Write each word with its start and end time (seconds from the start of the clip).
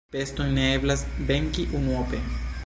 Peston 0.13 0.53
ne 0.59 0.63
eblas 0.77 1.03
venki 1.29 1.67
unuope. 1.81 2.23